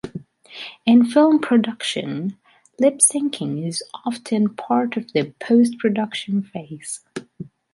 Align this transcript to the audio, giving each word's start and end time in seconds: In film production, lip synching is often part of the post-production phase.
In 0.83 1.05
film 1.05 1.37
production, 1.41 2.35
lip 2.79 3.01
synching 3.07 3.63
is 3.67 3.83
often 4.03 4.55
part 4.55 4.97
of 4.97 5.13
the 5.13 5.35
post-production 5.39 6.41
phase. 6.41 7.01